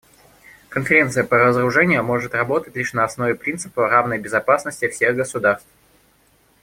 [0.69, 5.67] Конференция по разоружению может работать лишь на основе принципа равной безопасности всех государств.